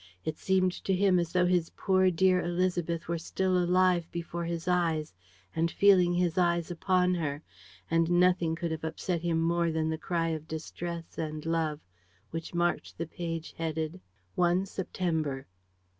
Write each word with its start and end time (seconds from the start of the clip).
It 0.25 0.39
seemed 0.39 0.71
to 0.85 0.95
him 0.95 1.19
as 1.19 1.31
though 1.31 1.45
his 1.45 1.69
poor 1.75 2.09
dear 2.09 2.41
Élisabeth 2.41 3.05
were 3.07 3.19
still 3.19 3.55
alive 3.55 4.11
before 4.11 4.45
his 4.45 4.67
eyes 4.67 5.13
and 5.55 5.69
feeling 5.69 6.11
his 6.15 6.39
eyes 6.39 6.71
upon 6.71 7.13
her. 7.13 7.43
And 7.91 8.09
nothing 8.09 8.55
could 8.55 8.71
have 8.71 8.83
upset 8.83 9.21
him 9.21 9.39
more 9.39 9.71
than 9.71 9.91
the 9.91 9.99
cry 9.99 10.29
of 10.29 10.47
distress 10.47 11.19
and 11.19 11.45
love 11.45 11.81
which 12.31 12.55
marked 12.55 12.97
the 12.97 13.05
page 13.05 13.53
headed: 13.59 14.01
_1 14.35 14.67
September. 14.67 15.45